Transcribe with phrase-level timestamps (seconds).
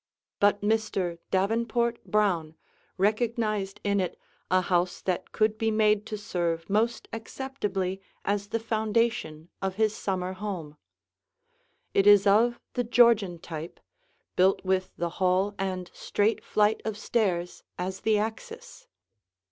[0.39, 1.19] But Mr.
[1.29, 2.55] Davenport Brown
[2.97, 4.17] recognized in it
[4.49, 9.95] a house that could be made to serve most acceptably as the foundation of his
[9.95, 10.75] summer home.
[11.93, 13.79] It is of the Georgian type,
[14.35, 18.87] built with the hall and straight flight of stairs as the axis.